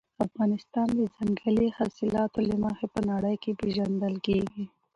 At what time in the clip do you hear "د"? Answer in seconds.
0.99-1.01